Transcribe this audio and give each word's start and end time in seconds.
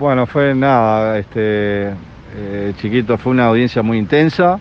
Bueno, 0.00 0.26
fue 0.26 0.54
nada, 0.54 1.18
este, 1.18 1.90
eh, 2.34 2.72
chiquito, 2.80 3.18
fue 3.18 3.32
una 3.32 3.48
audiencia 3.48 3.82
muy 3.82 3.98
intensa, 3.98 4.58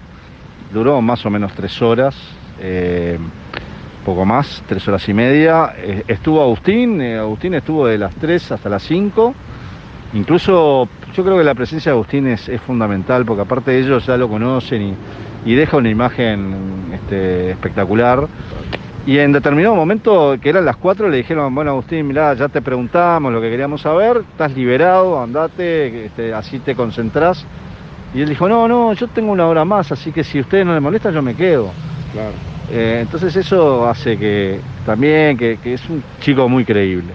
duró 0.73 1.01
más 1.01 1.25
o 1.25 1.29
menos 1.29 1.53
tres 1.53 1.81
horas, 1.81 2.13
eh, 2.59 3.17
poco 4.03 4.25
más, 4.25 4.61
tres 4.67 4.85
horas 4.89 5.07
y 5.07 5.13
media. 5.13 5.75
Eh, 5.77 6.03
estuvo 6.09 6.41
Agustín, 6.41 7.01
Agustín 7.01 7.53
estuvo 7.53 7.87
de 7.87 7.97
las 7.97 8.13
tres 8.15 8.51
hasta 8.51 8.67
las 8.67 8.83
cinco. 8.83 9.33
Incluso 10.13 10.89
yo 11.15 11.23
creo 11.23 11.37
que 11.37 11.45
la 11.45 11.55
presencia 11.55 11.93
de 11.93 11.95
Agustín 11.95 12.27
es, 12.27 12.51
fundamental, 12.67 13.23
porque 13.23 13.43
aparte 13.43 13.71
de 13.71 13.79
ellos 13.79 14.05
ya 14.05 14.17
lo 14.17 14.27
conocen 14.27 14.81
y, 14.81 14.93
y 15.45 15.55
deja 15.55 15.77
una 15.77 15.89
imagen 15.89 16.91
este, 16.93 17.51
espectacular. 17.51 18.27
Y 19.05 19.17
en 19.17 19.31
determinado 19.31 19.75
momento, 19.75 20.35
que 20.41 20.49
eran 20.49 20.65
las 20.65 20.77
4, 20.77 21.09
le 21.09 21.17
dijeron, 21.17 21.53
bueno 21.55 21.71
Agustín, 21.71 22.07
mirá, 22.07 22.33
ya 22.35 22.47
te 22.47 22.61
preguntamos 22.61 23.31
lo 23.33 23.41
que 23.41 23.49
queríamos 23.49 23.81
saber, 23.81 24.17
estás 24.31 24.53
liberado, 24.55 25.19
andate, 25.21 26.05
este, 26.05 26.33
así 26.33 26.59
te 26.59 26.75
concentrás. 26.75 27.43
Y 28.13 28.21
él 28.21 28.29
dijo, 28.29 28.47
no, 28.47 28.67
no, 28.67 28.93
yo 28.93 29.07
tengo 29.07 29.31
una 29.31 29.47
hora 29.47 29.65
más, 29.65 29.91
así 29.91 30.11
que 30.11 30.23
si 30.23 30.37
a 30.39 30.41
ustedes 30.41 30.65
no 30.65 30.73
les 30.73 30.81
molesta, 30.81 31.11
yo 31.11 31.21
me 31.21 31.33
quedo. 31.35 31.71
Claro. 32.13 32.31
Eh, 32.71 32.99
entonces 33.01 33.35
eso 33.35 33.87
hace 33.87 34.17
que 34.17 34.59
también, 34.85 35.37
que, 35.37 35.57
que 35.63 35.73
es 35.73 35.89
un 35.89 36.03
chico 36.19 36.47
muy 36.47 36.65
creíble. 36.65 37.13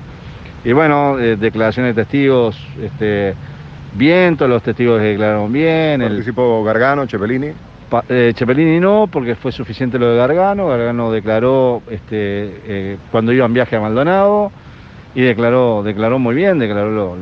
Y 0.65 0.73
bueno, 0.73 1.19
eh, 1.21 1.37
declaraciones 1.37 1.95
de 1.95 2.03
testigos, 2.03 2.57
este, 2.83 3.35
bien, 3.95 4.37
todos 4.37 4.51
los 4.51 4.63
testigos 4.63 5.01
declararon 5.01 5.53
bien. 5.53 6.01
el- 6.03 6.09
Participó 6.09 6.65
Gargano, 6.65 7.07
Cepelini. 7.07 7.53
Eh, 8.09 8.33
Cepelini 8.37 8.81
no, 8.81 9.09
porque 9.11 9.35
fue 9.35 9.53
suficiente 9.53 9.99
lo 9.99 10.09
de 10.09 10.17
Gargano. 10.17 10.69
Gargano 10.69 11.11
declaró 11.11 11.83
este, 11.91 12.61
eh, 12.67 12.97
cuando 13.11 13.33
iba 13.33 13.47
en 13.47 13.55
viaje 13.55 13.77
a 13.77 13.81
Maldonado 13.81 14.51
y 15.15 15.23
declaró, 15.23 15.83
declaró 15.83 16.19
muy 16.19 16.35
bien, 16.35 16.59
declaró 16.59 17.17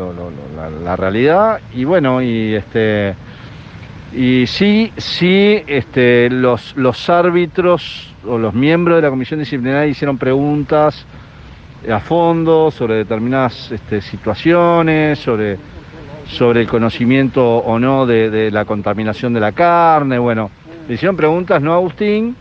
la, 0.85 0.97
realidad. 0.97 1.61
Y 1.75 1.85
bueno, 1.85 2.23
y 2.23 2.55
este 2.55 3.15
y 4.15 4.47
sí, 4.47 4.93
sí, 4.97 5.63
este, 5.67 6.29
los, 6.31 6.75
árbitros 7.09 8.15
o 8.27 8.39
los 8.39 8.55
miembros 8.55 8.97
de 8.97 9.03
la 9.03 9.11
comisión 9.11 9.41
disciplinaria 9.41 9.87
hicieron 9.87 10.19
preguntas 10.19 11.05
a 11.91 11.99
fondo 11.99 12.71
sobre 12.71 12.97
determinadas 12.97 13.73
este, 13.73 14.01
situaciones, 14.01 15.19
sobre 15.19 15.59
sobre 16.27 16.63
el 16.63 16.69
conocimiento 16.69 17.59
o 17.59 17.79
no 17.79 18.07
de, 18.07 18.31
de 18.31 18.51
la 18.51 18.65
contaminación 18.65 19.35
de 19.35 19.41
la 19.41 19.53
carne. 19.53 20.19
Bueno, 20.19 20.51
le 20.89 20.95
hicieron 20.95 21.17
preguntas 21.17 21.61
no 21.63 21.73
a 21.73 21.77
Agustín, 21.77 22.37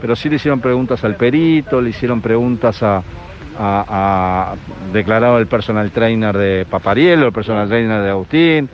pero 0.00 0.14
sí 0.14 0.28
le 0.28 0.36
hicieron 0.36 0.60
preguntas 0.60 1.02
al 1.04 1.16
perito, 1.16 1.80
le 1.80 1.90
hicieron 1.90 2.20
preguntas 2.20 2.82
a, 2.82 2.98
a- 2.98 3.02
a- 3.58 4.54
declarado 4.92 5.38
el 5.38 5.46
personal 5.46 5.90
trainer 5.90 6.36
de 6.36 6.66
Paparielo, 6.68 7.26
el 7.26 7.32
personal 7.32 7.68
trainer 7.68 8.02
de 8.02 8.10
Agustín, 8.10 8.68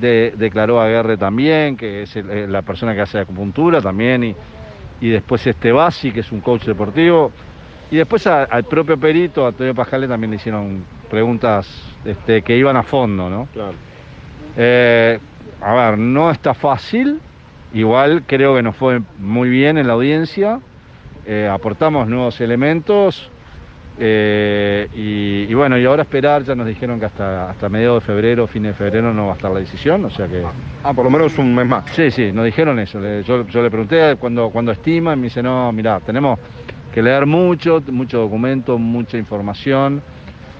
de- 0.00 0.34
declaró 0.36 0.80
a 0.80 0.88
Guerre 0.88 1.16
también, 1.16 1.76
que 1.76 2.02
es 2.02 2.16
el- 2.16 2.30
eh, 2.30 2.46
la 2.46 2.62
persona 2.62 2.94
que 2.94 3.00
hace 3.02 3.18
acupuntura 3.18 3.80
también, 3.80 4.24
y, 4.24 4.36
y 5.00 5.08
después 5.10 5.46
este 5.46 5.70
Basi, 5.72 6.10
que 6.10 6.20
es 6.20 6.32
un 6.32 6.40
coach 6.40 6.64
deportivo, 6.64 7.30
y 7.90 7.96
después 7.96 8.26
a- 8.26 8.44
al 8.44 8.64
propio 8.64 8.98
perito, 8.98 9.44
a 9.44 9.48
Antonio 9.48 9.74
Pajale, 9.74 10.08
también 10.08 10.30
le 10.30 10.36
hicieron 10.36 10.84
preguntas 11.08 11.68
este, 12.04 12.42
que 12.42 12.56
iban 12.56 12.76
a 12.76 12.82
fondo, 12.82 13.30
¿no? 13.30 13.48
Claro. 13.52 13.74
Eh, 14.56 15.18
a 15.62 15.74
ver, 15.74 15.98
no 15.98 16.30
está 16.30 16.52
fácil. 16.54 17.20
Igual 17.80 18.22
creo 18.26 18.54
que 18.56 18.62
nos 18.62 18.74
fue 18.74 19.00
muy 19.18 19.48
bien 19.50 19.76
en 19.76 19.86
la 19.86 19.92
audiencia. 19.92 20.60
Eh, 21.26 21.48
aportamos 21.50 22.08
nuevos 22.08 22.40
elementos. 22.40 23.28
eh, 23.98 24.88
y, 24.94 25.50
y 25.50 25.54
bueno, 25.54 25.78
y 25.78 25.84
ahora 25.84 26.02
esperar, 26.02 26.42
ya 26.42 26.54
nos 26.54 26.66
dijeron 26.66 26.98
que 27.00 27.06
hasta, 27.06 27.50
hasta 27.50 27.68
mediados 27.68 28.02
de 28.02 28.06
febrero, 28.06 28.46
fin 28.46 28.62
de 28.64 28.72
febrero 28.74 29.12
no 29.12 29.26
va 29.26 29.32
a 29.32 29.36
estar 29.36 29.50
la 29.50 29.58
decisión, 29.60 30.04
o 30.04 30.10
sea 30.10 30.26
que... 30.28 30.42
Ah, 30.84 30.92
por 30.94 31.04
lo 31.04 31.10
menos 31.10 31.36
un 31.38 31.54
mes 31.54 31.66
más. 31.66 31.84
Sí, 31.92 32.10
sí, 32.10 32.30
nos 32.32 32.44
dijeron 32.44 32.78
eso. 32.78 32.98
Yo, 33.22 33.46
yo 33.46 33.62
le 33.62 33.70
pregunté 33.70 34.16
cuando, 34.18 34.50
cuando 34.50 34.72
estima 34.72 35.12
y 35.14 35.16
me 35.16 35.22
dice, 35.24 35.42
no, 35.42 35.72
mirá, 35.72 36.00
tenemos 36.00 36.38
que 36.92 37.02
leer 37.02 37.26
mucho, 37.26 37.82
mucho 37.90 38.18
documento, 38.20 38.78
mucha 38.78 39.16
información, 39.18 40.02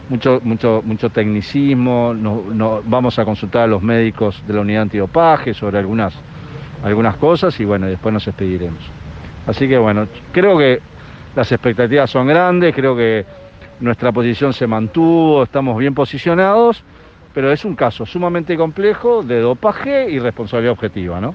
mucho, 0.08 0.40
mucho, 0.42 0.80
mucho 0.84 1.10
tecnicismo. 1.10 2.14
No, 2.14 2.44
no- 2.52 2.82
vamos 2.84 3.18
a 3.18 3.24
consultar 3.24 3.62
a 3.62 3.66
los 3.66 3.82
médicos 3.82 4.42
de 4.46 4.54
la 4.54 4.60
unidad 4.62 4.82
antidopaje 4.82 5.52
sobre 5.54 5.78
algunas, 5.78 6.14
algunas 6.86 7.16
cosas 7.16 7.58
y 7.58 7.64
bueno, 7.64 7.86
después 7.86 8.12
nos 8.12 8.26
expediremos. 8.28 8.78
Así 9.46 9.68
que 9.68 9.76
bueno, 9.76 10.06
creo 10.32 10.56
que 10.56 10.80
las 11.34 11.50
expectativas 11.50 12.08
son 12.10 12.28
grandes, 12.28 12.74
creo 12.74 12.96
que 12.96 13.24
nuestra 13.80 14.12
posición 14.12 14.52
se 14.52 14.66
mantuvo, 14.66 15.42
estamos 15.42 15.76
bien 15.78 15.94
posicionados, 15.94 16.82
pero 17.34 17.52
es 17.52 17.64
un 17.64 17.74
caso 17.74 18.06
sumamente 18.06 18.56
complejo 18.56 19.22
de 19.22 19.40
dopaje 19.40 20.08
y 20.10 20.18
responsabilidad 20.18 20.72
objetiva, 20.72 21.20
¿no? 21.20 21.34